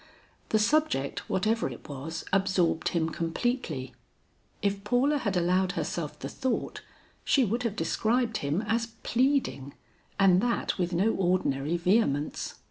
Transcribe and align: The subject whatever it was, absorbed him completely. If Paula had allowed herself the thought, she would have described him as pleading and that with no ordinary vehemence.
The 0.49 0.57
subject 0.57 1.29
whatever 1.29 1.69
it 1.69 1.87
was, 1.87 2.23
absorbed 2.33 2.89
him 2.89 3.11
completely. 3.11 3.93
If 4.63 4.83
Paula 4.83 5.19
had 5.19 5.37
allowed 5.37 5.73
herself 5.73 6.17
the 6.17 6.27
thought, 6.27 6.81
she 7.23 7.45
would 7.45 7.61
have 7.61 7.75
described 7.75 8.37
him 8.37 8.63
as 8.63 8.87
pleading 9.03 9.75
and 10.19 10.41
that 10.41 10.79
with 10.79 10.91
no 10.91 11.11
ordinary 11.13 11.77
vehemence. 11.77 12.55